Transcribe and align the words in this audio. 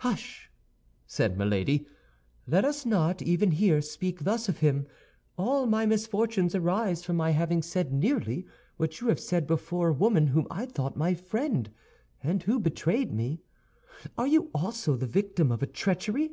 "Hush!" 0.00 0.50
said 1.06 1.38
Milady; 1.38 1.86
"let 2.46 2.66
us 2.66 2.84
not, 2.84 3.22
even 3.22 3.52
here, 3.52 3.80
speak 3.80 4.24
thus 4.24 4.46
of 4.46 4.58
him. 4.58 4.86
All 5.38 5.64
my 5.66 5.86
misfortunes 5.86 6.54
arise 6.54 7.02
from 7.02 7.16
my 7.16 7.30
having 7.30 7.62
said 7.62 7.90
nearly 7.90 8.44
what 8.76 9.00
you 9.00 9.08
have 9.08 9.18
said 9.18 9.46
before 9.46 9.88
a 9.88 9.92
woman 9.94 10.26
whom 10.26 10.46
I 10.50 10.66
thought 10.66 10.98
my 10.98 11.14
friend, 11.14 11.70
and 12.22 12.42
who 12.42 12.58
betrayed 12.60 13.10
me. 13.10 13.40
Are 14.18 14.26
you 14.26 14.50
also 14.54 14.96
the 14.96 15.06
victim 15.06 15.50
of 15.50 15.62
a 15.62 15.66
treachery?" 15.66 16.32